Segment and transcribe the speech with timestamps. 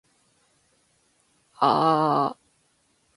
[1.69, 2.27] aaaa